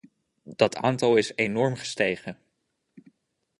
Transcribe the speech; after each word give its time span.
Dat 0.43 0.75
aantal 0.75 1.15
is 1.15 1.35
enorm 1.35 1.75
gestegen. 1.75 2.37